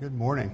[0.00, 0.50] Good morning.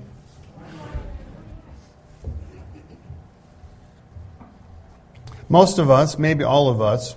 [5.48, 7.16] Most of us, maybe all of us,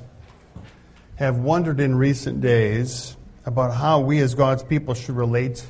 [1.17, 5.65] have wondered in recent days about how we as God's people should relate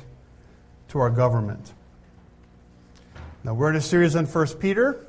[0.90, 1.72] to our government.
[3.42, 5.08] Now, we're in a series on 1 Peter,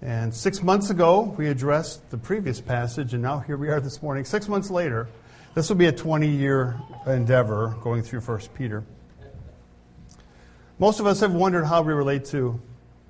[0.00, 4.00] and six months ago we addressed the previous passage, and now here we are this
[4.04, 5.08] morning, six months later.
[5.54, 8.84] This will be a 20 year endeavor going through 1 Peter.
[10.80, 12.58] Most of us have wondered how we relate to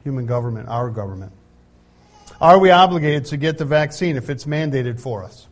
[0.02, 1.30] human government, our government.
[2.40, 5.46] Are we obligated to get the vaccine if it's mandated for us?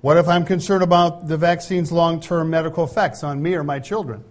[0.00, 3.78] What if I'm concerned about the vaccine's long term medical effects on me or my
[3.78, 4.24] children?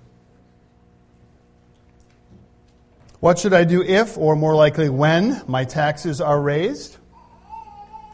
[3.22, 6.98] What should I do if, or more likely when, my taxes are raised?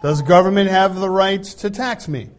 [0.04, 2.30] Does government have the right to tax me?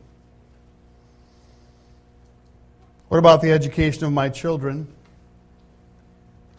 [3.08, 4.86] What about the education of my children?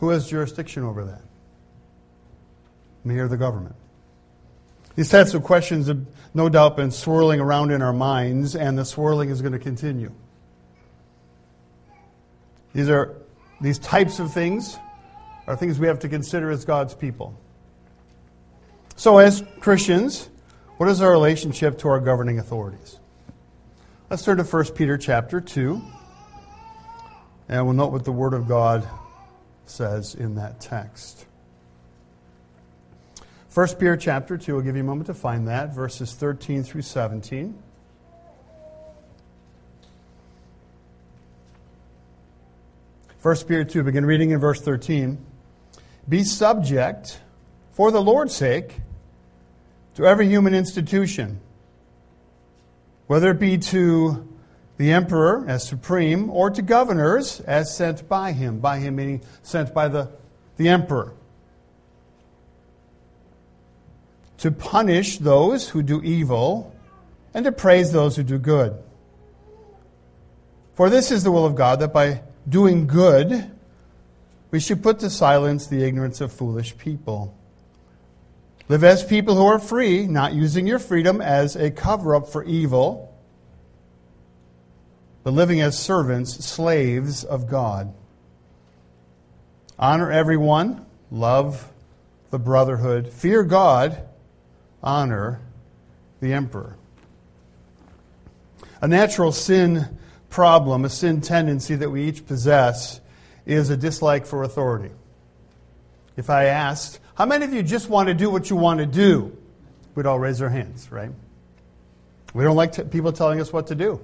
[0.02, 1.22] Who has jurisdiction over that?
[3.04, 3.76] Me or the government?
[4.96, 8.84] These types of questions have no doubt been swirling around in our minds, and the
[8.84, 10.12] swirling is going to continue.
[12.74, 13.16] These are
[13.62, 14.76] these types of things
[15.46, 17.40] are things we have to consider as God's people.
[18.96, 20.30] So, as Christians,
[20.78, 22.98] what is our relationship to our governing authorities?
[24.10, 25.80] Let's turn to 1 Peter chapter 2,
[27.50, 28.88] and we'll note what the Word of God
[29.72, 31.26] says in that text.
[33.54, 36.84] 1 Peter chapter 2, I'll give you a moment to find that, verses 13 through
[36.84, 37.62] 17.
[43.18, 45.18] First Peter 2, begin reading in verse 13.
[46.08, 47.20] Be subject,
[47.74, 48.78] for the Lord's sake,
[49.96, 51.42] to every human institution,
[53.08, 54.31] whether it be to
[54.82, 58.58] the emperor as supreme, or to governors as sent by him.
[58.60, 60.10] By him meaning sent by the,
[60.58, 61.14] the emperor.
[64.40, 66.76] To punish those who do evil,
[67.32, 68.74] and to praise those who do good.
[70.74, 73.52] For this is the will of God, that by doing good,
[74.50, 77.38] we should put to silence the ignorance of foolish people.
[78.68, 82.44] Live as people who are free, not using your freedom as a cover up for
[82.46, 83.11] evil
[85.24, 87.94] but living as servants, slaves of God.
[89.78, 91.72] Honor everyone, love
[92.30, 94.08] the brotherhood, fear God,
[94.82, 95.42] honor
[96.20, 96.76] the emperor.
[98.82, 99.98] A natural sin
[100.30, 103.00] problem, a sin tendency that we each possess,
[103.46, 104.92] is a dislike for authority.
[106.16, 108.86] If I asked, how many of you just want to do what you want to
[108.86, 109.38] do?
[109.94, 111.12] We'd all raise our hands, right?
[112.34, 114.02] We don't like t- people telling us what to do.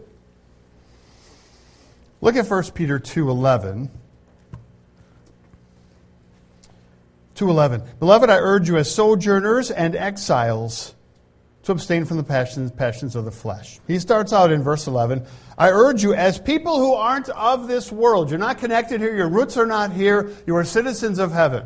[2.21, 3.89] Look at 1 Peter 2:11.
[7.35, 7.83] 2:11.
[7.99, 10.95] Beloved, I urge you as sojourners and exiles
[11.63, 13.79] to abstain from the passions, passions of the flesh.
[13.87, 15.25] He starts out in verse 11.
[15.57, 18.29] I urge you as people who aren't of this world.
[18.29, 19.15] You're not connected here.
[19.15, 20.31] Your roots are not here.
[20.47, 21.65] You are citizens of heaven.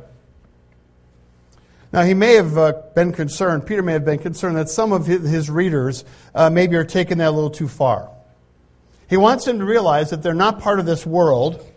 [1.93, 5.05] Now, he may have uh, been concerned, Peter may have been concerned that some of
[5.05, 8.09] his readers uh, maybe are taking that a little too far.
[9.11, 11.69] He wants them to realize that they're not part of this world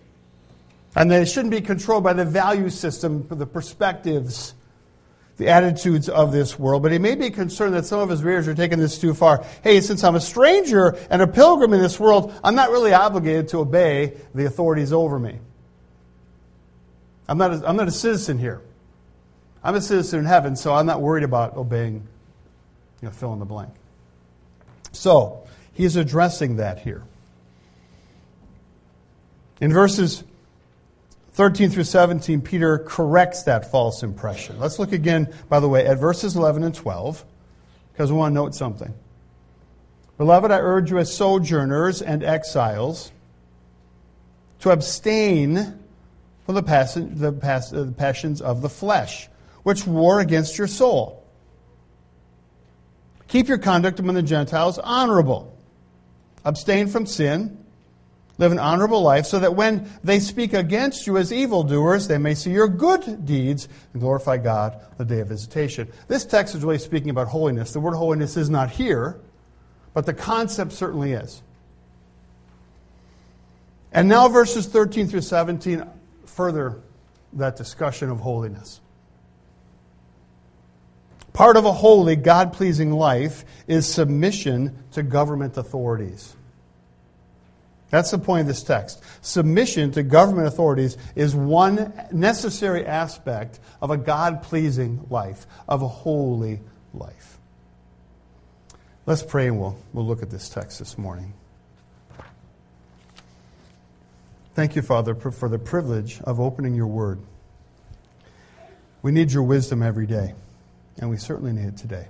[0.95, 4.55] and they shouldn't be controlled by the value system, the perspectives,
[5.37, 6.85] the attitudes of this world.
[6.85, 9.45] But he may be concerned that some of his readers are taking this too far.
[9.65, 13.49] Hey, since I'm a stranger and a pilgrim in this world, I'm not really obligated
[13.49, 15.41] to obey the authorities over me.
[17.29, 18.61] I'm not a, I'm not a citizen here.
[19.65, 21.95] I'm a citizen in heaven, so I'm not worried about obeying,
[23.03, 23.75] you know, fill in the blank.
[24.93, 27.03] So, he's addressing that here.
[29.61, 30.25] In verses
[31.33, 34.59] 13 through 17, Peter corrects that false impression.
[34.59, 37.25] Let's look again, by the way, at verses 11 and 12,
[37.93, 38.95] because we want to note something.
[40.17, 43.11] Beloved, I urge you as sojourners and exiles
[44.61, 45.79] to abstain
[46.47, 49.29] from the, the passions of the flesh,
[49.65, 51.25] which war against your soul.
[53.27, 55.57] Keep your conduct among the Gentiles honorable.
[56.45, 57.64] Abstain from sin
[58.37, 62.35] Live an honorable life so that when they speak against you as evildoers, they may
[62.35, 65.89] see your good deeds and glorify God the day of visitation.
[66.09, 67.73] This text is really speaking about holiness.
[67.73, 69.21] The word holiness is not here,
[69.93, 71.43] but the concept certainly is.
[73.93, 75.89] And now, verses 13 through 17
[76.27, 76.81] further
[77.35, 78.81] that discussion of holiness.
[81.33, 86.37] Part of a holy, God pleasing life is submission to government authorities.
[87.91, 89.03] That's the point of this text.
[89.23, 95.89] Submission to government authorities is one necessary aspect of a God pleasing life, of a
[95.89, 96.61] holy
[96.93, 97.39] life.
[99.07, 101.35] Let's pray and we'll, we'll look at this text this morning.
[104.55, 107.21] Thank you, Father, for the privilege of opening your word.
[109.03, 110.35] We need your wisdom every day,
[110.99, 112.09] and we certainly need it today.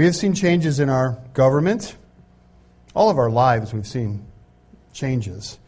[0.00, 1.94] We have seen changes in our government.
[2.94, 4.24] All of our lives, we've seen
[4.94, 5.58] changes.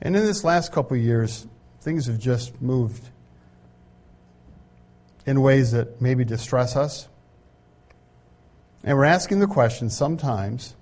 [0.00, 1.46] And in this last couple years,
[1.82, 3.02] things have just moved
[5.26, 7.06] in ways that maybe distress us.
[8.82, 10.74] And we're asking the question sometimes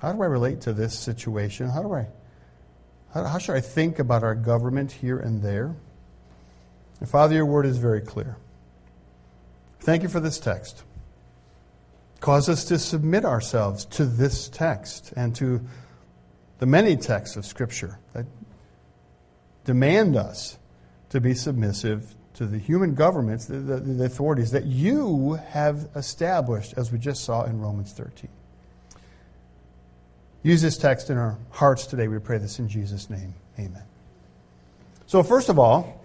[0.00, 1.68] how do I relate to this situation?
[1.68, 2.06] How do I
[3.12, 5.74] how, how should I think about our government here and there?
[7.00, 8.36] And Father, your word is very clear.
[9.80, 10.84] Thank you for this text.
[12.20, 15.60] Cause us to submit ourselves to this text and to
[16.58, 18.26] the many texts of Scripture that
[19.64, 20.58] demand us
[21.08, 26.74] to be submissive to the human governments, the, the, the, authorities that you have established,
[26.76, 28.28] as we just saw in Romans 13.
[30.42, 32.08] Use this text in our hearts today.
[32.08, 33.34] We pray this in Jesus' name.
[33.58, 33.82] Amen.
[35.06, 35.99] So, first of all,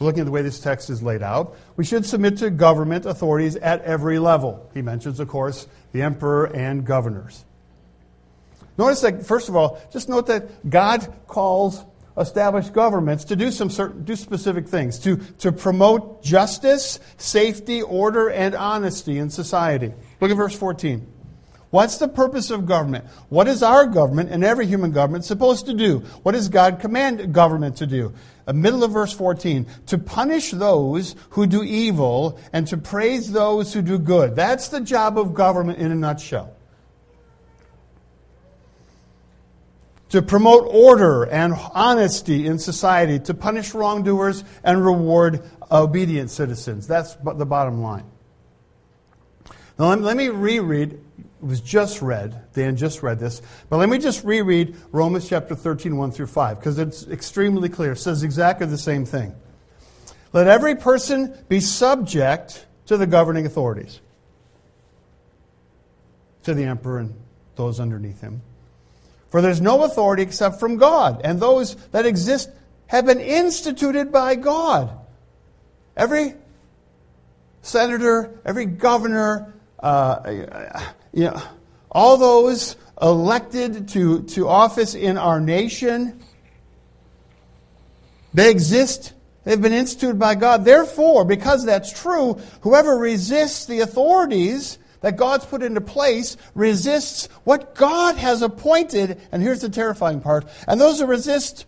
[0.00, 3.56] Looking at the way this text is laid out, we should submit to government authorities
[3.56, 4.68] at every level.
[4.74, 7.44] He mentions, of course, the emperor and governors.
[8.76, 11.84] Notice that, first of all, just note that God calls
[12.16, 18.30] established governments to do some certain, do specific things, to, to promote justice, safety, order,
[18.30, 19.92] and honesty in society.
[20.20, 21.06] Look at verse 14.
[21.70, 23.04] What's the purpose of government?
[23.30, 26.00] What is our government and every human government supposed to do?
[26.22, 28.14] What does God command government to do?
[28.52, 33.80] Middle of verse 14, to punish those who do evil and to praise those who
[33.80, 34.36] do good.
[34.36, 36.54] That's the job of government in a nutshell.
[40.10, 45.42] To promote order and honesty in society, to punish wrongdoers and reward
[45.72, 46.86] obedient citizens.
[46.86, 48.04] That's the bottom line.
[49.78, 51.03] Now, let me reread
[51.44, 52.40] it was just read.
[52.54, 53.42] Dan just read this.
[53.68, 57.92] But let me just reread Romans chapter 13, 1 through 5, because it's extremely clear.
[57.92, 59.34] It says exactly the same thing.
[60.32, 64.00] Let every person be subject to the governing authorities,
[66.44, 67.14] to the emperor and
[67.56, 68.40] those underneath him.
[69.28, 72.48] For there's no authority except from God, and those that exist
[72.86, 74.98] have been instituted by God.
[75.94, 76.36] Every
[77.60, 80.80] senator, every governor, uh,
[81.14, 81.40] you know,
[81.90, 86.20] all those elected to, to office in our nation,
[88.32, 89.12] they exist.
[89.44, 90.64] They've been instituted by God.
[90.64, 97.74] Therefore, because that's true, whoever resists the authorities that God's put into place resists what
[97.74, 99.20] God has appointed.
[99.30, 100.46] And here's the terrifying part.
[100.66, 101.66] And those who resist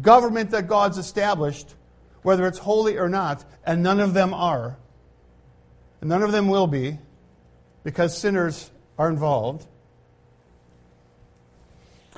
[0.00, 1.74] government that God's established,
[2.22, 4.78] whether it's holy or not, and none of them are,
[6.00, 6.98] and none of them will be,
[7.88, 9.66] because sinners are involved.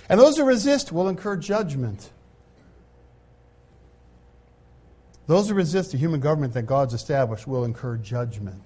[0.08, 2.10] And those who resist will incur judgment.
[5.28, 8.64] Those who resist the human government that God's established will incur judgment.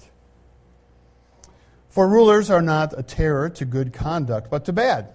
[1.90, 5.12] For rulers are not a terror to good conduct, but to bad.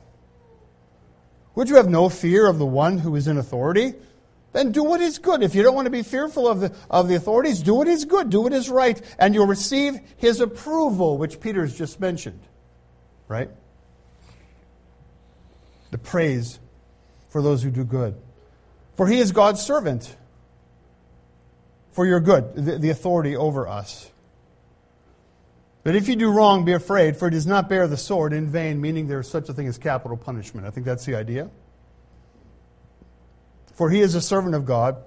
[1.55, 3.95] Would you have no fear of the one who is in authority?
[4.51, 5.43] Then do what is good.
[5.43, 8.05] If you don't want to be fearful of the, of the authorities, do what is
[8.05, 12.41] good, do what is right, and you'll receive his approval, which Peter's just mentioned.
[13.27, 13.49] Right?
[15.91, 16.59] The praise
[17.29, 18.15] for those who do good.
[18.95, 20.15] For he is God's servant
[21.91, 24.09] for your good, the, the authority over us.
[25.83, 28.49] But if you do wrong, be afraid, for it does not bear the sword in
[28.49, 30.67] vain, meaning there is such a thing as capital punishment.
[30.67, 31.49] I think that's the idea.
[33.79, 34.98] For he is a servant of God,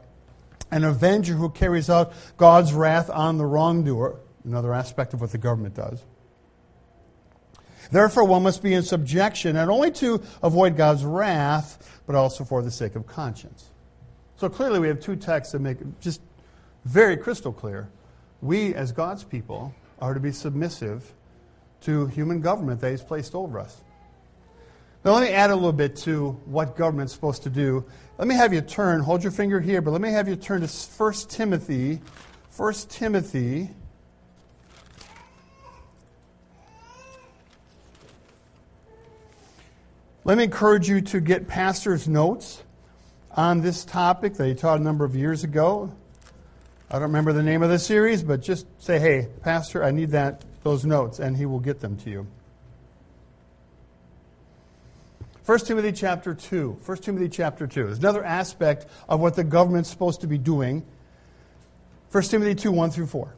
[0.71, 5.37] an avenger who carries out God's wrath on the wrongdoer, another aspect of what the
[5.37, 6.02] government does.
[7.91, 12.62] Therefore, one must be in subjection, not only to avoid God's wrath, but also for
[12.62, 13.69] the sake of conscience.
[14.37, 16.23] So clearly, we have two texts that make it just
[16.87, 17.91] very crystal clear.
[18.41, 21.12] We, as God's people, are to be submissive
[21.83, 23.83] to human government that He's placed over us.
[25.04, 27.85] Now, let me add a little bit to what government's supposed to do.
[28.18, 30.61] Let me have you turn, hold your finger here, but let me have you turn
[30.61, 32.00] to 1 Timothy.
[32.56, 33.71] 1 Timothy.
[40.25, 42.62] Let me encourage you to get pastor's notes
[43.32, 45.92] on this topic that he taught a number of years ago.
[46.88, 50.11] I don't remember the name of the series, but just say, hey, Pastor, I need
[50.11, 52.26] that, those notes, and he will get them to you.
[55.44, 56.78] 1 Timothy chapter 2.
[56.84, 57.84] 1 Timothy chapter 2.
[57.84, 60.84] There's another aspect of what the government's supposed to be doing.
[62.12, 63.34] 1 Timothy 2, 1 through 4.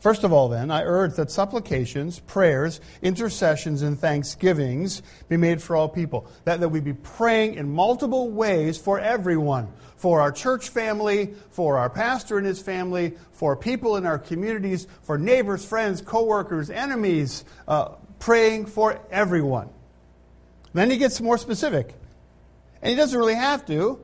[0.00, 5.74] First of all, then, I urge that supplications, prayers, intercessions, and thanksgivings be made for
[5.74, 6.26] all people.
[6.44, 11.76] That, that we be praying in multiple ways for everyone for our church family, for
[11.76, 17.44] our pastor and his family, for people in our communities, for neighbors, friends, coworkers, enemies,
[17.66, 17.88] uh,
[18.18, 19.68] praying for everyone.
[20.72, 21.94] Then he gets more specific.
[22.82, 24.00] And he doesn't really have to,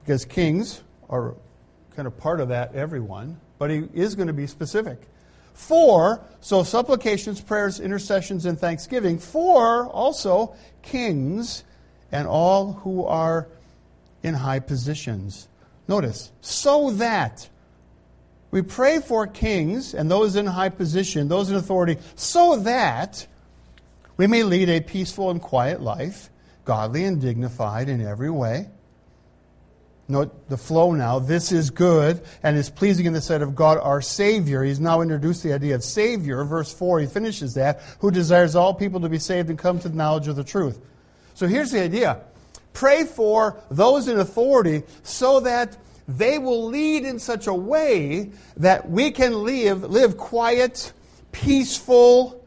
[0.00, 1.34] because kings are
[1.96, 4.98] kind of part of that everyone but he is going to be specific.
[5.52, 11.64] For, so supplications, prayers, intercessions, and thanksgiving, for also kings
[12.12, 13.48] and all who are
[14.22, 15.48] in high positions.
[15.88, 17.48] Notice, so that
[18.50, 23.26] we pray for kings and those in high position, those in authority, so that
[24.16, 26.30] we may lead a peaceful and quiet life,
[26.64, 28.68] godly and dignified in every way
[30.10, 31.18] Note the flow now.
[31.18, 34.64] This is good and is pleasing in the sight of God our Savior.
[34.64, 36.42] He's now introduced the idea of Savior.
[36.44, 39.88] Verse 4, he finishes that, who desires all people to be saved and come to
[39.90, 40.80] the knowledge of the truth.
[41.34, 42.22] So here's the idea
[42.72, 45.76] pray for those in authority so that
[46.08, 50.92] they will lead in such a way that we can live, live quiet,
[51.30, 52.44] peaceful,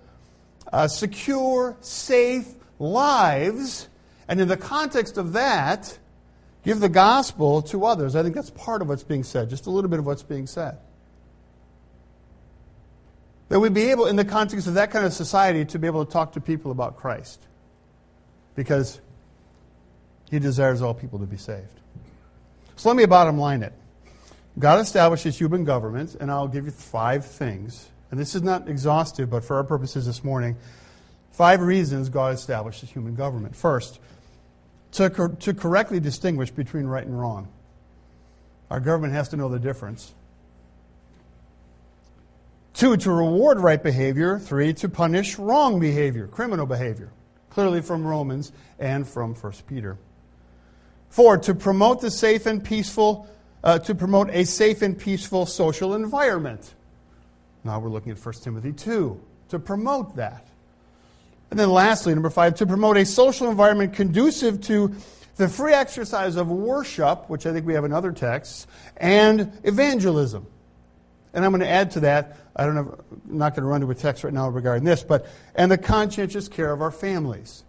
[0.73, 2.47] uh, secure, safe
[2.79, 3.87] lives.
[4.27, 5.97] And in the context of that,
[6.63, 8.15] Give the gospel to others.
[8.15, 10.45] I think that's part of what's being said, just a little bit of what's being
[10.45, 10.77] said.
[13.49, 16.05] That we be able, in the context of that kind of society, to be able
[16.05, 17.41] to talk to people about Christ.
[18.55, 19.01] Because
[20.29, 21.80] he desires all people to be saved.
[22.81, 23.73] So let me bottom line it.
[24.57, 27.88] God establishes human government, and I'll give you five things.
[28.09, 30.57] And this is not exhaustive, but for our purposes this morning,
[31.29, 33.55] five reasons God establishes human government.
[33.55, 34.00] First,
[34.93, 37.50] to, cor- to correctly distinguish between right and wrong.
[38.71, 40.15] Our government has to know the difference.
[42.73, 44.39] Two, to reward right behavior.
[44.39, 47.11] Three, to punish wrong behavior, criminal behavior.
[47.51, 50.00] Clearly from Romans and from 1 Peter.
[51.11, 53.27] Four, to promote the safe and peaceful,
[53.65, 56.73] uh, to promote a safe and peaceful social environment.
[57.65, 60.47] Now we're looking at 1 Timothy 2, to promote that.
[61.49, 64.95] And then lastly, number five, to promote a social environment conducive to
[65.35, 68.65] the free exercise of worship, which I think we have in other texts,
[68.95, 70.47] and evangelism.
[71.33, 72.97] And I'm going to add to that, I don't know,
[73.29, 75.77] I'm not going to run to a text right now regarding this, but, and the
[75.77, 77.65] conscientious care of our families.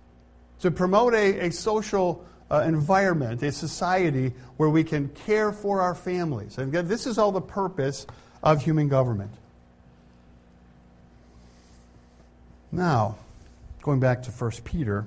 [0.61, 5.95] To promote a, a social uh, environment, a society where we can care for our
[5.95, 6.59] families.
[6.59, 8.07] And this is all the purpose
[8.43, 9.31] of human government.
[12.71, 13.17] Now,
[13.83, 15.07] Going back to 1 Peter,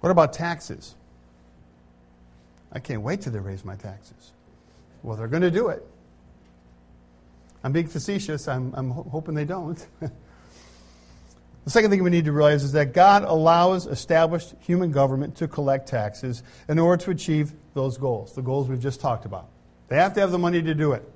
[0.00, 0.96] what about taxes?
[2.72, 4.32] I can't wait till they raise my taxes.
[5.02, 5.86] Well, they're going to do it.
[7.62, 8.48] I'm being facetious.
[8.48, 9.84] I'm, I'm hoping they don't.
[11.68, 15.46] the second thing we need to realize is that God allows established human government to
[15.46, 19.50] collect taxes in order to achieve those goals, the goals we've just talked about.
[19.88, 21.06] They have to have the money to do it.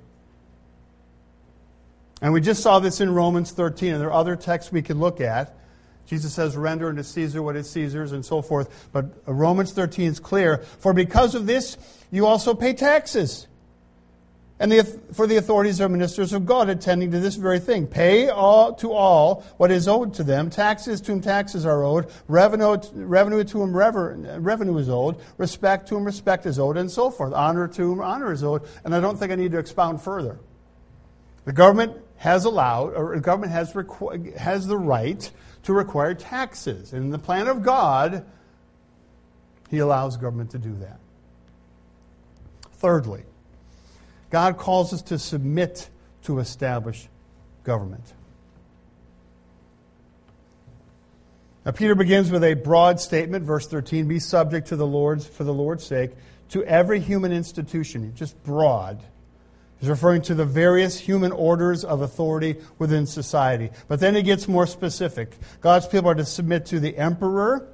[2.21, 4.99] And we just saw this in Romans 13, and there are other texts we could
[4.99, 5.56] look at.
[6.04, 8.90] Jesus says, render unto Caesar what is Caesar's, and so forth.
[8.92, 10.59] But Romans 13 is clear.
[10.80, 11.78] For because of this,
[12.11, 13.47] you also pay taxes.
[14.62, 17.88] And the, for the authorities are ministers of God attending to this very thing.
[17.88, 20.50] Pay all, to all what is owed to them.
[20.50, 22.07] Taxes to whom taxes are owed.
[22.28, 25.16] Revenue, revenue to whom revenue is owed.
[25.37, 27.33] Respect to whom respect is owed, and so forth.
[27.33, 28.62] Honor to whom honor is owed.
[28.85, 30.38] And I don't think I need to expound further.
[31.45, 35.28] The government has allowed, or the government has, requ- has the right
[35.64, 36.92] to require taxes.
[36.92, 38.25] And in the plan of God,
[39.71, 41.00] He allows government to do that.
[42.75, 43.25] Thirdly,
[44.33, 45.89] God calls us to submit
[46.25, 47.09] to established
[47.62, 48.03] government.
[51.65, 55.45] Now, Peter begins with a broad statement, verse 13 be subject to the Lord's, for
[55.45, 56.11] the Lord's sake,
[56.49, 59.01] to every human institution, just broad
[59.83, 63.71] He's referring to the various human orders of authority within society.
[63.89, 65.37] But then it gets more specific.
[65.61, 67.67] God's people are to submit to the emperor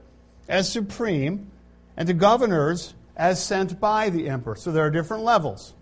[0.48, 1.50] as supreme
[1.98, 4.56] and to governors as sent by the emperor.
[4.56, 5.74] So there are different levels.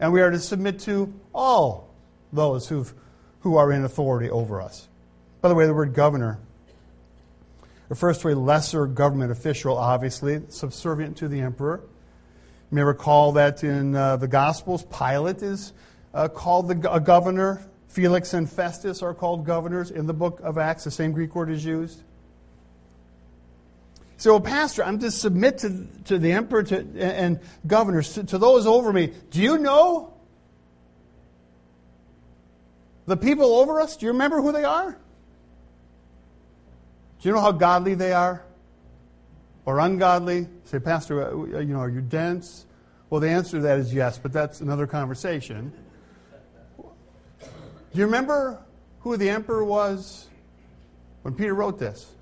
[0.00, 1.94] And we are to submit to all
[2.32, 2.92] those who've,
[3.40, 4.88] who are in authority over us.
[5.40, 6.38] By the way, the word governor
[7.88, 11.80] refers to a lesser government official, obviously, subservient to the emperor
[12.70, 15.72] You may recall that in uh, the Gospels, Pilate is
[16.12, 17.64] uh, called the, a governor.
[17.88, 19.90] Felix and Festus are called governors.
[19.90, 22.02] In the book of Acts, the same Greek word is used.
[24.24, 28.38] So, well, Pastor, I'm to submit to, to the emperor to, and governors, to, to
[28.38, 29.12] those over me.
[29.30, 30.14] Do you know
[33.04, 33.98] the people over us?
[33.98, 34.92] Do you remember who they are?
[37.20, 38.42] Do you know how godly they are?
[39.66, 40.48] Or ungodly?
[40.64, 42.64] Say, Pastor, uh, you know, are you dense?
[43.10, 45.70] Well, the answer to that is yes, but that's another conversation.
[46.78, 46.88] Do
[47.92, 48.58] you remember
[49.00, 50.28] who the emperor was
[51.20, 52.13] when Peter wrote this?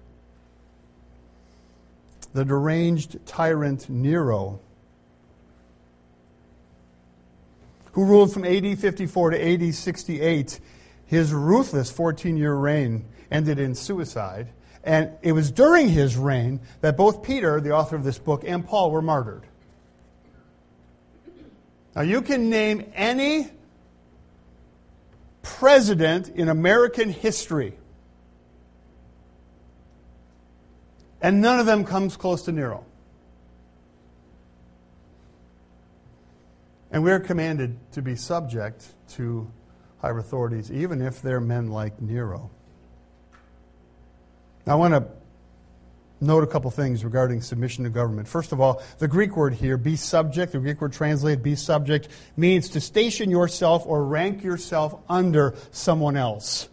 [2.32, 4.60] The deranged tyrant Nero,
[7.92, 10.60] who ruled from AD 54 to AD 68.
[11.06, 14.48] His ruthless 14 year reign ended in suicide.
[14.84, 18.66] And it was during his reign that both Peter, the author of this book, and
[18.66, 19.42] Paul were martyred.
[21.94, 23.50] Now, you can name any
[25.42, 27.76] president in American history,
[31.22, 32.84] and none of them comes close to Nero.
[36.90, 39.50] And we're commanded to be subject to
[40.00, 42.50] higher authorities, even if they're men like Nero.
[44.66, 45.06] Now, I want to
[46.20, 48.28] note a couple things regarding submission to government.
[48.28, 52.08] First of all, the Greek word here, be subject, the Greek word translated be subject,
[52.36, 56.68] means to station yourself or rank yourself under someone else.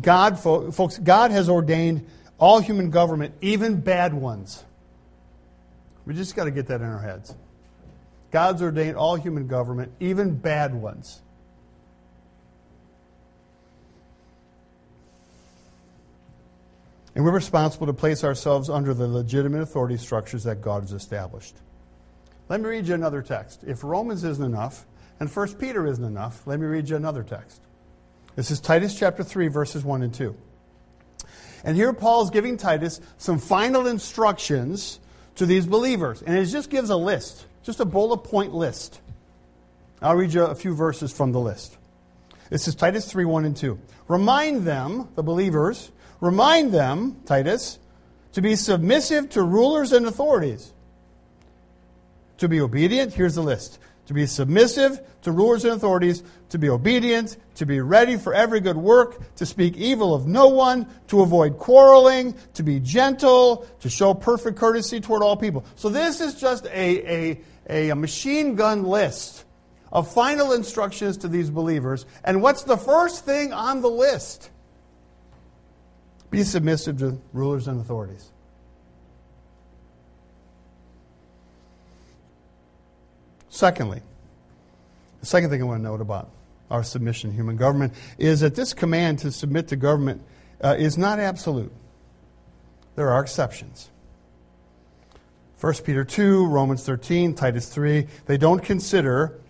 [0.00, 2.06] God, folks, God has ordained
[2.38, 4.64] all human government, even bad ones.
[6.06, 7.34] We just got to get that in our heads.
[8.30, 11.20] God's ordained all human government, even bad ones.
[17.14, 21.56] And we're responsible to place ourselves under the legitimate authority structures that God has established.
[22.48, 23.64] Let me read you another text.
[23.66, 24.86] If Romans isn't enough,
[25.18, 27.60] and 1 Peter isn't enough, let me read you another text.
[28.36, 30.36] This is Titus chapter 3, verses 1 and 2.
[31.64, 35.00] And here Paul is giving Titus some final instructions
[35.36, 36.22] to these believers.
[36.22, 39.00] And it just gives a list, just a bullet point list.
[40.00, 41.76] I'll read you a few verses from the list.
[42.50, 43.78] This is Titus 3, 1 and 2.
[44.08, 45.90] Remind them, the believers,
[46.20, 47.78] Remind them, Titus,
[48.32, 50.72] to be submissive to rulers and authorities.
[52.38, 53.78] To be obedient, here's the list.
[54.08, 58.58] To be submissive to rulers and authorities, to be obedient, to be ready for every
[58.58, 63.90] good work, to speak evil of no one, to avoid quarreling, to be gentle, to
[63.90, 65.62] show perfect courtesy toward all people.
[65.76, 69.44] So this is just a, a, a machine gun list
[69.92, 72.06] of final instructions to these believers.
[72.24, 74.48] And what's the first thing on the list?
[76.30, 78.32] Be submissive to rulers and authorities.
[83.50, 84.02] Secondly,
[85.20, 86.30] the second thing I want to note about
[86.70, 90.22] our submission to human government is that this command to submit to government
[90.62, 91.72] uh, is not absolute.
[92.94, 93.90] There are exceptions.
[95.60, 99.40] 1 Peter 2, Romans 13, Titus 3, they don't consider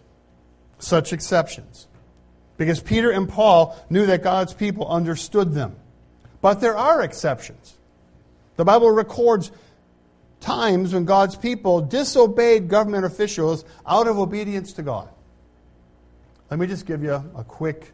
[0.78, 1.86] such exceptions.
[2.56, 5.76] Because Peter and Paul knew that God's people understood them.
[6.40, 7.76] But there are exceptions.
[8.56, 9.52] The Bible records
[10.40, 15.08] times when God's people disobeyed government officials out of obedience to God.
[16.50, 17.92] Let me just give you a quick,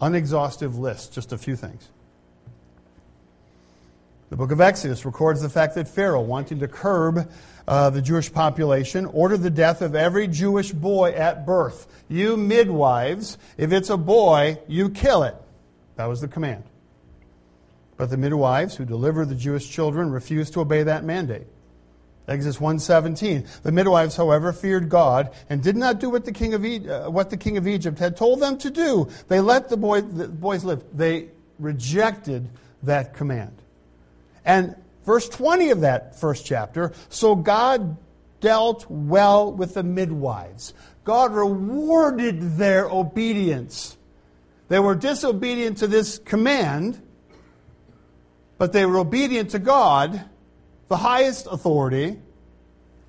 [0.00, 1.88] unexhaustive list, just a few things.
[4.30, 7.28] The book of Exodus records the fact that Pharaoh, wanting to curb
[7.66, 11.88] uh, the Jewish population, ordered the death of every Jewish boy at birth.
[12.08, 15.34] You midwives, if it's a boy, you kill it.
[15.96, 16.62] That was the command.
[18.00, 21.46] But the midwives who delivered the Jewish children refused to obey that mandate.
[22.26, 23.44] Exodus 1:17.
[23.62, 27.10] The midwives, however, feared God and did not do what the king of e- uh,
[27.10, 29.06] what the king of Egypt had told them to do.
[29.28, 30.82] They let the, boy, the boys live.
[30.94, 32.48] They rejected
[32.84, 33.52] that command.
[34.46, 37.98] And verse 20 of that first chapter, so God
[38.40, 40.72] dealt well with the midwives.
[41.04, 43.98] God rewarded their obedience.
[44.68, 47.02] They were disobedient to this command,
[48.60, 50.22] but they were obedient to God,
[50.88, 52.18] the highest authority,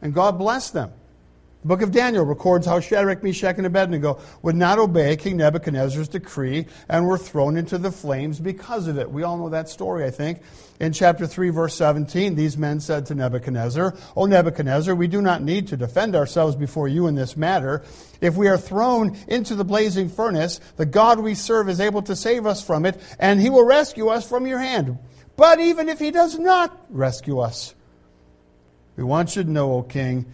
[0.01, 0.93] and God blessed them.
[1.63, 6.07] The book of Daniel records how Shadrach, Meshach, and Abednego would not obey King Nebuchadnezzar's
[6.07, 9.11] decree and were thrown into the flames because of it.
[9.11, 10.41] We all know that story, I think.
[10.79, 15.43] In chapter 3, verse 17, these men said to Nebuchadnezzar, O Nebuchadnezzar, we do not
[15.43, 17.83] need to defend ourselves before you in this matter.
[18.21, 22.15] If we are thrown into the blazing furnace, the God we serve is able to
[22.15, 24.97] save us from it, and he will rescue us from your hand.
[25.35, 27.73] But even if he does not rescue us,
[28.95, 30.25] we want you to know, O king,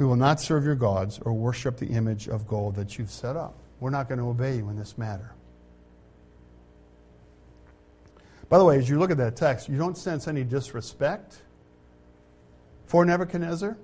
[0.00, 3.36] We will not serve your gods or worship the image of gold that you've set
[3.36, 3.52] up.
[3.80, 5.34] We're not going to obey you in this matter.
[8.48, 11.42] By the way, as you look at that text, you don't sense any disrespect
[12.86, 13.76] for Nebuchadnezzar.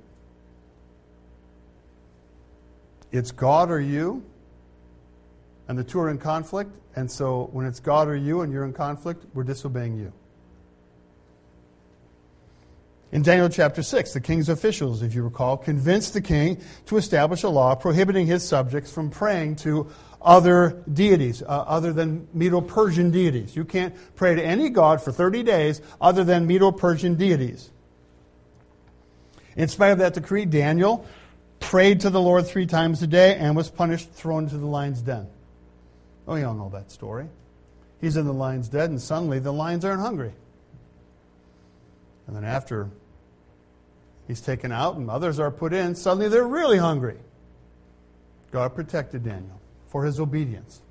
[3.13, 4.25] It's God or you,
[5.69, 6.71] and the two are in conflict.
[6.95, 10.13] And so when it's God or you and you're in conflict, we're disobeying you.
[13.13, 17.45] In Daniel chapter 6, the king's officials, if you recall, convinced the king to establish
[17.45, 19.89] a law prohibiting his subjects from praying to
[20.21, 23.55] other deities, uh, other than Medo Persian deities.
[23.55, 27.71] You can't pray to any god for 30 days other than Medo Persian deities.
[29.55, 31.07] In spite of that decree, Daniel
[31.61, 35.01] prayed to the Lord three times a day and was punished, thrown into the lion's
[35.01, 35.29] den.
[36.27, 37.29] Oh, you all know that story.
[38.01, 40.33] He's in the lion's den, and suddenly the lions aren't hungry.
[42.27, 42.91] And then after
[44.27, 47.19] he's taken out and others are put in, suddenly they're really hungry.
[48.51, 50.83] God protected Daniel for his obedience.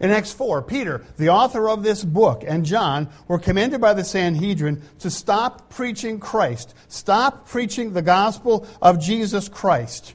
[0.00, 4.02] In Acts 4, Peter, the author of this book, and John were commanded by the
[4.02, 10.14] Sanhedrin to stop preaching Christ, stop preaching the gospel of Jesus Christ.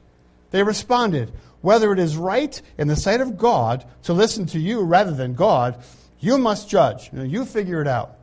[0.51, 4.82] They responded, Whether it is right in the sight of God to listen to you
[4.82, 5.84] rather than God,
[6.19, 7.10] you must judge.
[7.12, 8.15] You, know, you figure it out.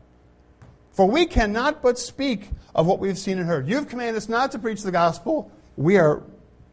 [0.92, 3.68] For we cannot but speak of what we've seen and heard.
[3.68, 5.50] You've commanded us not to preach the gospel.
[5.76, 6.22] We are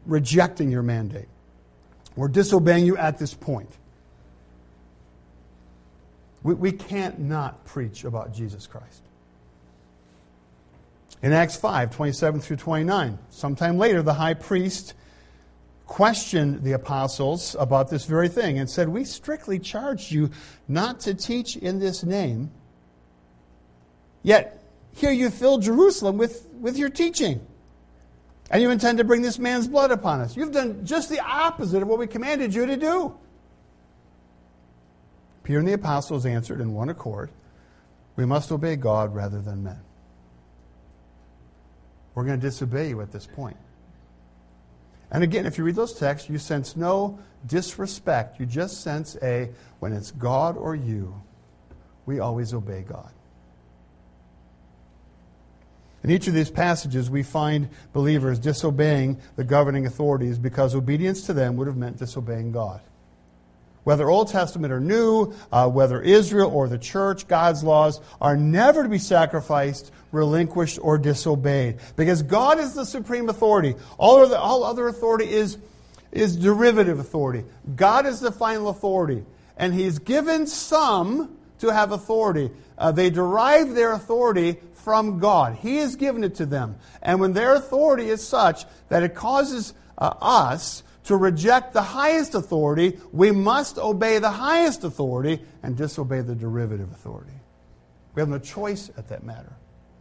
[0.06, 1.28] rejecting your mandate.
[2.16, 3.70] We're disobeying you at this point.
[6.42, 9.02] We, we can't not preach about Jesus Christ.
[11.22, 14.94] In Acts 5, 27 through 29, sometime later, the high priest
[15.86, 20.30] questioned the apostles about this very thing and said, We strictly charged you
[20.68, 22.50] not to teach in this name,
[24.22, 24.62] yet
[24.94, 27.44] here you fill Jerusalem with, with your teaching.
[28.50, 30.36] And you intend to bring this man's blood upon us.
[30.36, 33.16] You've done just the opposite of what we commanded you to do.
[35.42, 37.30] Peter and the apostles answered in one accord
[38.16, 39.80] We must obey God rather than men.
[42.14, 43.56] We're going to disobey you at this point.
[45.10, 48.40] And again, if you read those texts, you sense no disrespect.
[48.40, 51.20] You just sense a, when it's God or you,
[52.06, 53.10] we always obey God.
[56.02, 61.32] In each of these passages, we find believers disobeying the governing authorities because obedience to
[61.32, 62.82] them would have meant disobeying God.
[63.84, 68.82] Whether Old Testament or New, uh, whether Israel or the church, God's laws are never
[68.82, 71.78] to be sacrificed, relinquished, or disobeyed.
[71.94, 73.74] Because God is the supreme authority.
[73.98, 75.58] All other, all other authority is,
[76.12, 77.44] is derivative authority.
[77.76, 79.24] God is the final authority.
[79.56, 82.50] And He's given some to have authority.
[82.76, 85.56] Uh, they derive their authority from God.
[85.56, 86.76] He has given it to them.
[87.02, 92.34] And when their authority is such that it causes uh, us to reject the highest
[92.34, 97.32] authority, we must obey the highest authority and disobey the derivative authority.
[98.14, 99.52] We have no choice at that matter,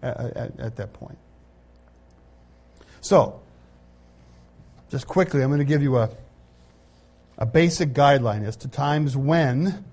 [0.02, 1.18] at, at, at that point.
[3.02, 3.42] So,
[4.90, 6.10] just quickly, I'm going to give you a,
[7.38, 9.84] a basic guideline as to times when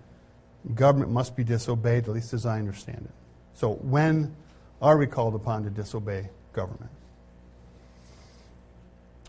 [0.74, 3.14] government must be disobeyed, at least as I understand it.
[3.54, 4.36] So, when
[4.80, 6.90] are we called upon to disobey government?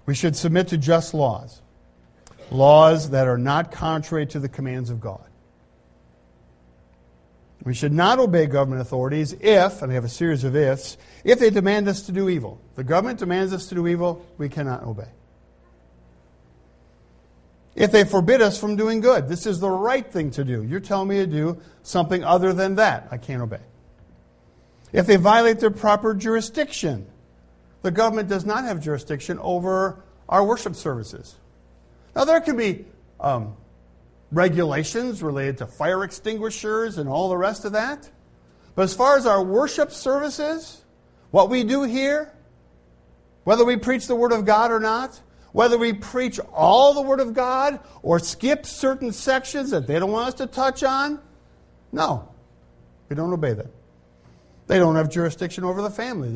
[0.06, 1.61] We should submit to just laws,
[2.52, 5.24] laws that are not contrary to the commands of God.
[7.64, 11.40] We should not obey government authorities if, and I have a series of ifs, if
[11.40, 12.60] they demand us to do evil.
[12.76, 15.10] The government demands us to do evil, we cannot obey.
[17.76, 20.64] If they forbid us from doing good, this is the right thing to do.
[20.64, 23.62] You're telling me to do something other than that, I can't obey
[24.94, 27.08] if they violate their proper jurisdiction.
[27.82, 31.36] The government does not have jurisdiction over our worship services.
[32.16, 32.86] Now, there can be
[33.20, 33.56] um,
[34.32, 38.10] regulations related to fire extinguishers and all the rest of that.
[38.76, 40.82] But as far as our worship services,
[41.32, 42.34] what we do here,
[43.44, 45.20] whether we preach the Word of God or not,
[45.52, 50.12] whether we preach all the Word of God or skip certain sections that they don't
[50.12, 51.20] want us to touch on,
[51.92, 52.30] no,
[53.10, 53.70] we don't obey them.
[54.68, 56.30] They don't have jurisdiction over the family.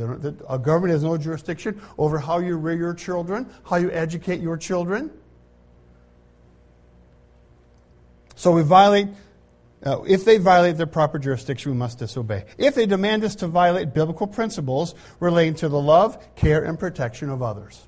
[0.50, 4.58] A government has no jurisdiction over how you rear your children, how you educate your
[4.58, 5.10] children.
[8.36, 9.08] So we violate,
[9.86, 12.46] uh, if they violate their proper jurisdiction, we must disobey.
[12.58, 17.30] If they demand us to violate biblical principles relating to the love, care, and protection
[17.30, 17.88] of others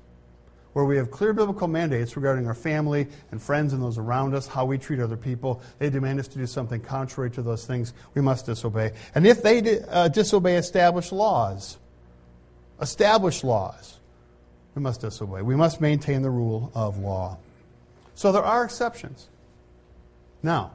[0.74, 4.46] where we have clear biblical mandates regarding our family and friends and those around us,
[4.46, 5.60] how we treat other people.
[5.80, 8.92] They demand us to do something contrary to those things, we must disobey.
[9.14, 11.78] And if they uh, disobey established laws,
[12.80, 13.98] established laws,
[14.78, 15.42] We must disobey.
[15.42, 17.38] We must maintain the rule of law.
[18.14, 19.28] So there are exceptions.
[20.42, 20.72] Now,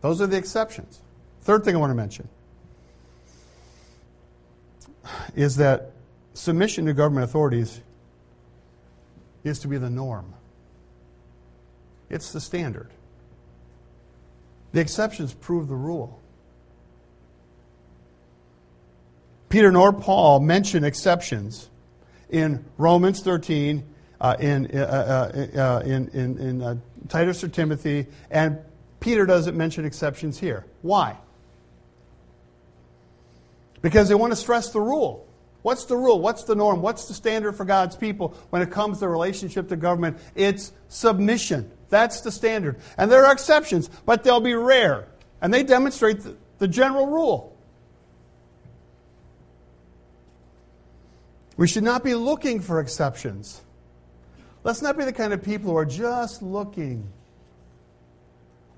[0.00, 1.00] those are the exceptions.
[1.42, 2.28] Third thing I want to mention
[5.34, 5.92] is that
[6.34, 7.80] submission to government authorities
[9.44, 10.34] is to be the norm.
[12.08, 12.90] It's the standard.
[14.72, 16.20] The exceptions prove the rule.
[19.48, 21.68] Peter nor Paul mention exceptions
[22.30, 23.84] in Romans 13,
[24.20, 26.76] uh, in, uh, uh, uh in, in, in uh,
[27.08, 28.58] Titus or Timothy, and
[29.00, 30.64] Peter doesn't mention exceptions here.
[30.82, 31.16] Why?
[33.80, 35.26] Because they want to stress the rule.
[35.62, 36.20] What's the rule?
[36.20, 36.82] What's the norm?
[36.82, 40.18] What's the standard for God's people when it comes to relationship to government?
[40.34, 41.70] It's submission.
[41.88, 42.80] That's the standard.
[42.96, 45.06] And there are exceptions, but they'll be rare.
[45.40, 46.18] And they demonstrate
[46.58, 47.56] the, general rule.
[51.56, 53.60] We should not be looking for exceptions.
[54.64, 57.08] Let's not be the kind of people who are just looking.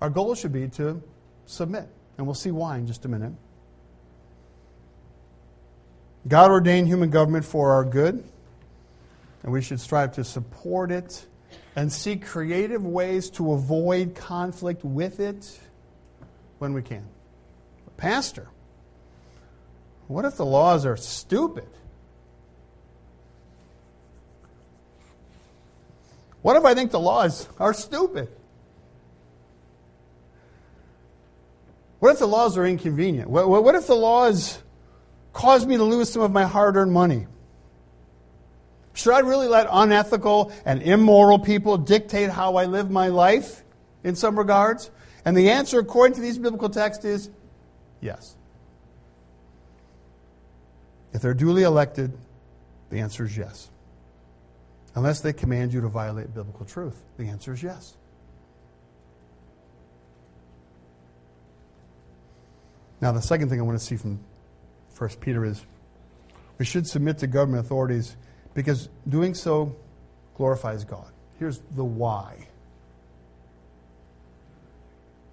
[0.00, 1.02] Our goal should be to
[1.46, 1.88] submit.
[2.16, 3.32] And we'll see why in just a minute.
[6.26, 8.24] God ordained human government for our good,
[9.42, 11.26] and we should strive to support it
[11.76, 15.58] and seek creative ways to avoid conflict with it
[16.58, 17.04] when we can.
[17.98, 18.48] Pastor,
[20.08, 21.68] what if the laws are stupid?
[26.44, 28.28] What if I think the laws are stupid?
[32.00, 33.30] What if the laws are inconvenient?
[33.30, 34.62] What, if the laws
[35.32, 37.26] cause me to lose some of my hard earned money?
[38.92, 43.62] Should I really let unethical and immoral people dictate how I live my life
[44.02, 44.90] in some regards?
[45.24, 47.30] And the answer, according to these biblical texts, is
[48.02, 48.36] yes.
[51.14, 52.12] If they're duly elected,
[52.90, 53.70] the answer is yes.
[54.94, 57.96] Unless they command you to violate biblical truth, the answer is yes.
[63.00, 64.20] Now, the second thing I want to see from
[64.96, 65.64] 1 Peter is
[66.58, 68.16] we should submit to government authorities
[68.54, 69.74] because doing so
[70.36, 71.10] glorifies God.
[71.38, 72.46] Here's the why.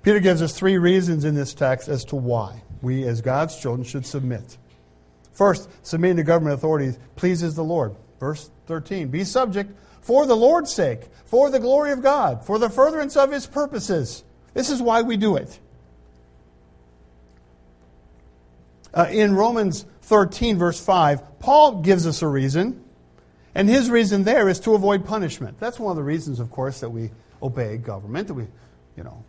[0.02, 3.86] Peter gives us three reasons in this text as to why we, as God's children,
[3.86, 4.58] should submit.
[5.32, 7.96] First, submitting to government authorities pleases the Lord.
[8.20, 12.70] Verse 13 Be subject for the Lord's sake, for the glory of God, for the
[12.70, 14.24] furtherance of his purposes.
[14.54, 15.60] This is why we do it.
[18.94, 22.82] Uh, in Romans 13, verse 5, Paul gives us a reason,
[23.54, 25.60] and his reason there is to avoid punishment.
[25.60, 27.12] That's one of the reasons, of course, that we
[27.44, 28.48] obey government, that we,
[28.96, 29.26] you know,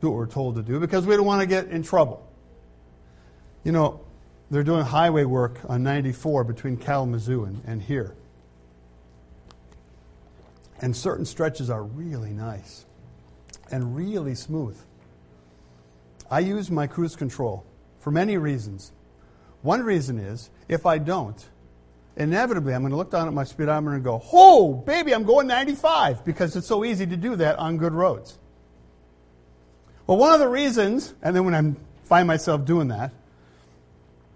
[0.00, 2.24] do what we're told to do, because we don't want to get in trouble.
[3.64, 4.00] You know,
[4.48, 8.14] they're doing highway work on 94 between Kalamazoo and, and here.
[10.84, 12.84] And certain stretches are really nice
[13.70, 14.76] and really smooth.
[16.30, 17.64] I use my cruise control
[18.00, 18.92] for many reasons.
[19.62, 21.42] One reason is if I don't,
[22.16, 25.46] inevitably I'm going to look down at my speedometer and go, "Oh, baby, I'm going
[25.46, 28.38] 95," because it's so easy to do that on good roads.
[30.06, 31.72] Well, one of the reasons, and then when I
[32.06, 33.10] find myself doing that,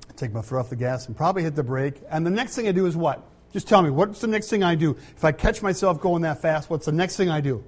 [0.08, 2.56] I take my foot off the gas and probably hit the brake, and the next
[2.56, 3.22] thing I do is what?
[3.52, 4.96] Just tell me, what's the next thing I do?
[5.16, 7.64] If I catch myself going that fast, what's the next thing I do?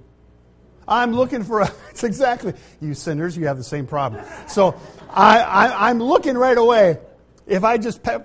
[0.87, 1.71] I'm looking for a.
[1.91, 2.53] It's exactly.
[2.79, 4.23] You sinners, you have the same problem.
[4.47, 6.99] So I, I'm looking right away.
[7.45, 8.21] If I just pa-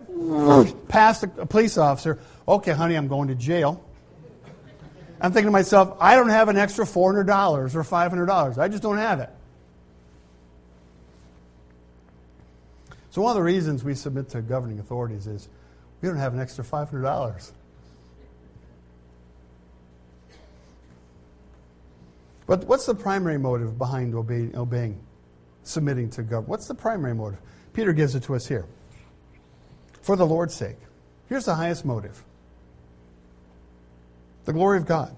[0.89, 3.83] pass a police officer, okay, honey, I'm going to jail.
[5.21, 8.59] I'm thinking to myself, I don't have an extra $400 or $500.
[8.59, 9.31] I just don't have it.
[13.11, 15.49] So, one of the reasons we submit to governing authorities is
[16.01, 17.53] we don't have an extra $500.
[22.47, 25.01] But what's the primary motive behind obeying,
[25.65, 26.49] submitting to government?
[26.49, 27.41] What's the primary motive?
[27.73, 28.67] Peter gives it to us here.
[30.01, 30.77] For the Lord's sake.
[31.29, 32.23] Here's the highest motive
[34.45, 35.17] the glory of God.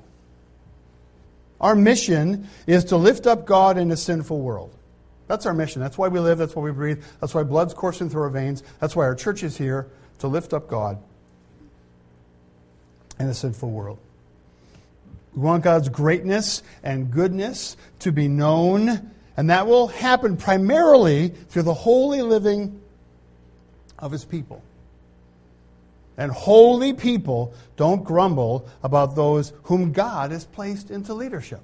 [1.60, 4.74] Our mission is to lift up God in a sinful world.
[5.26, 5.82] That's our mission.
[5.82, 6.38] That's why we live.
[6.38, 7.04] That's why we breathe.
[7.20, 8.62] That's why blood's coursing through our veins.
[8.80, 10.98] That's why our church is here to lift up God
[13.18, 13.98] in a sinful world.
[15.34, 21.62] We want God's greatness and goodness to be known, and that will happen primarily through
[21.62, 22.80] the holy living
[23.98, 24.62] of His people.
[26.16, 31.60] And holy people don't grumble about those whom God has placed into leadership.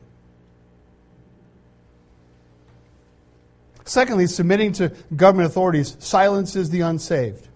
[3.85, 7.49] Secondly, submitting to government authorities silences the unsaved.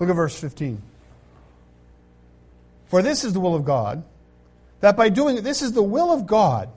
[0.00, 0.82] Look at verse 15.
[2.88, 4.02] For this is the will of God,
[4.80, 6.70] that by doing it, this is the will of God.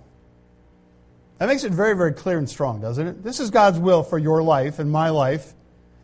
[1.40, 3.24] That makes it very, very clear and strong, doesn't it?
[3.24, 5.54] This is God's will for your life and my life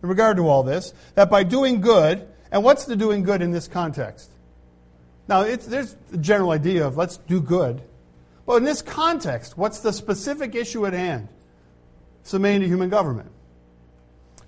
[0.02, 3.52] in regard to all this, that by doing good, and what's the doing good in
[3.52, 4.32] this context?
[5.28, 7.82] Now, there's the general idea of let's do good.
[8.46, 11.28] But in this context, what's the specific issue at hand?
[12.24, 13.30] Submitting to human government.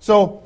[0.00, 0.42] So,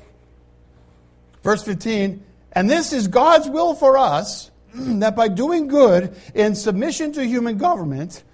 [1.47, 7.13] verse 15, and this is God's will for us, that by doing good in submission
[7.13, 8.25] to human government,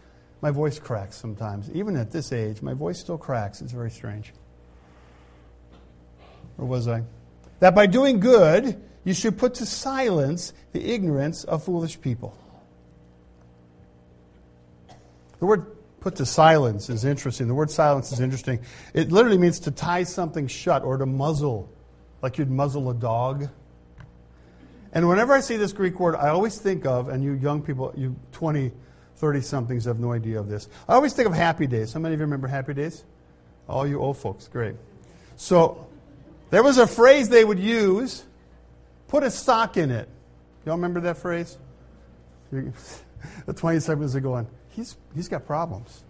[0.41, 1.71] my voice cracks sometimes.
[1.73, 3.61] Even at this age, my voice still cracks.
[3.61, 4.33] It's very strange.
[6.57, 7.03] Or was I?
[7.61, 12.35] That by doing good, you should put to silence the ignorance of foolish people.
[15.39, 15.67] The word
[16.01, 17.47] put to silence is interesting.
[17.47, 18.61] The word silence is interesting.
[18.95, 21.69] It literally means to tie something shut or to muzzle,
[22.23, 23.49] like you'd muzzle a dog.
[24.93, 27.93] And whenever I see this Greek word, I always think of, and you young people,
[27.97, 28.73] you 20,
[29.17, 30.69] 30 somethings have no idea of this.
[30.89, 31.93] I always think of Happy Days.
[31.93, 33.05] How many of you remember Happy Days?
[33.69, 34.77] All you old folks, great.
[35.37, 35.87] So
[36.51, 38.25] there was a phrase they would use
[39.13, 40.09] put a sock in it.
[40.65, 41.59] Y'all remember that phrase?
[42.51, 46.03] the 20 seconds are going, he's, he's got problems.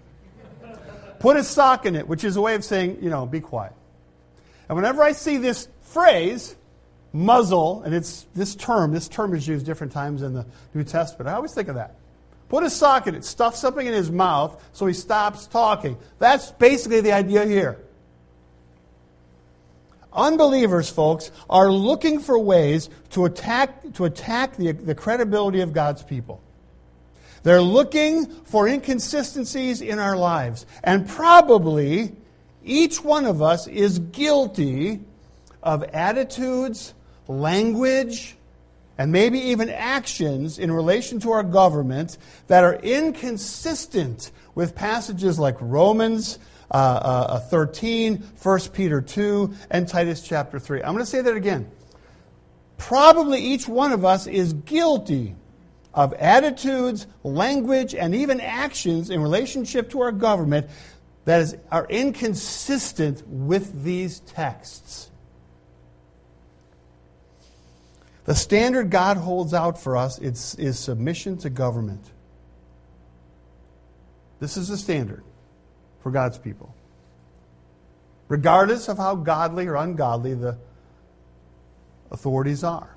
[1.18, 3.72] Put a sock in it, which is a way of saying, you know, be quiet.
[4.68, 6.56] And whenever I see this phrase,
[7.12, 11.28] muzzle, and it's this term, this term is used different times in the New Testament,
[11.28, 11.96] I always think of that.
[12.48, 15.96] Put a sock in it, stuff something in his mouth so he stops talking.
[16.18, 17.78] That's basically the idea here.
[20.12, 26.02] Unbelievers, folks, are looking for ways to attack, to attack the, the credibility of God's
[26.02, 26.42] people.
[27.42, 30.66] They're looking for inconsistencies in our lives.
[30.84, 32.14] And probably
[32.62, 35.00] each one of us is guilty
[35.62, 36.94] of attitudes,
[37.28, 38.36] language,
[38.98, 45.56] and maybe even actions in relation to our government that are inconsistent with passages like
[45.60, 46.38] Romans
[46.70, 50.82] uh, uh, 13, 1 Peter 2, and Titus chapter 3.
[50.82, 51.70] I'm going to say that again.
[52.78, 55.36] Probably each one of us is guilty
[55.94, 60.66] of attitudes, language, and even actions in relationship to our government
[61.24, 65.11] that is, are inconsistent with these texts.
[68.32, 72.02] The standard God holds out for us is, is submission to government.
[74.40, 75.22] This is the standard
[76.00, 76.74] for God's people.
[78.28, 80.56] Regardless of how godly or ungodly the
[82.10, 82.96] authorities are.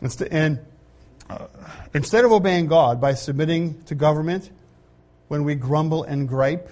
[0.00, 0.58] And
[1.30, 1.46] uh,
[1.94, 4.50] instead of obeying God by submitting to government
[5.28, 6.70] when we grumble and gripe,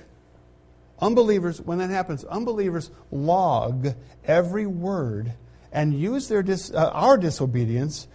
[0.98, 3.94] unbelievers, when that happens, unbelievers log
[4.26, 5.32] every word
[5.74, 8.08] and use their dis, uh, our disobedience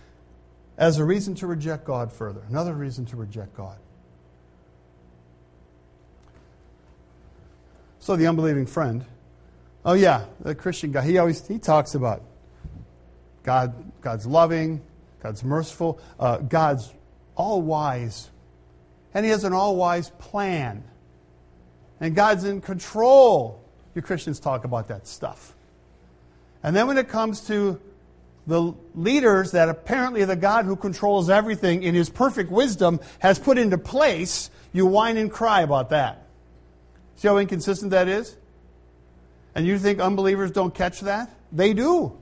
[0.77, 2.41] as a reason to reject God further.
[2.49, 3.77] Another reason to reject God.
[7.99, 9.05] So the unbelieving friend,
[9.85, 12.23] oh yeah, the Christian guy, he always he talks about
[13.43, 14.81] God, God's loving,
[15.21, 16.91] God's merciful, uh, God's
[17.35, 18.29] all wise,
[19.13, 20.83] and He has an all wise plan,
[21.99, 23.63] and God's in control.
[23.95, 25.55] You Christians talk about that stuff,
[26.63, 27.79] and then when it comes to
[28.47, 33.57] the leaders that apparently the God who controls everything in His perfect wisdom has put
[33.57, 36.25] into place, you whine and cry about that.
[37.15, 38.35] See how inconsistent that is?
[39.55, 41.29] And you think unbelievers don't catch that?
[41.51, 42.17] They do.